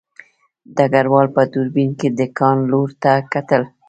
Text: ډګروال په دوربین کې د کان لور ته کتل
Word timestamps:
ډګروال 0.75 1.27
په 1.35 1.41
دوربین 1.53 1.89
کې 1.99 2.07
د 2.17 2.21
کان 2.37 2.57
لور 2.71 2.89
ته 3.01 3.11
کتل 3.33 3.63